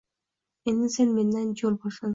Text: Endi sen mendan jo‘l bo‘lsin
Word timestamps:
Endi 0.71 0.89
sen 0.95 1.15
mendan 1.19 1.55
jo‘l 1.63 1.81
bo‘lsin 1.87 2.09